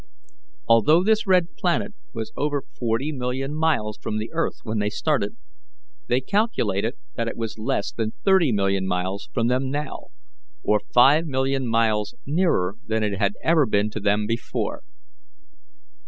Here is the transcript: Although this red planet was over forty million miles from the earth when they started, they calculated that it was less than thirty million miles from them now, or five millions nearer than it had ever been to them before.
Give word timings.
Although 0.67 1.03
this 1.03 1.27
red 1.27 1.55
planet 1.55 1.93
was 2.11 2.31
over 2.35 2.63
forty 2.63 3.11
million 3.11 3.55
miles 3.55 3.99
from 3.99 4.17
the 4.17 4.31
earth 4.33 4.55
when 4.63 4.79
they 4.79 4.89
started, 4.89 5.37
they 6.07 6.21
calculated 6.21 6.95
that 7.13 7.27
it 7.27 7.37
was 7.37 7.59
less 7.59 7.91
than 7.91 8.13
thirty 8.25 8.51
million 8.51 8.87
miles 8.87 9.29
from 9.31 9.45
them 9.45 9.69
now, 9.69 10.07
or 10.63 10.81
five 10.91 11.27
millions 11.27 12.15
nearer 12.25 12.77
than 12.83 13.03
it 13.03 13.19
had 13.19 13.33
ever 13.43 13.67
been 13.67 13.91
to 13.91 13.99
them 13.99 14.25
before. 14.25 14.81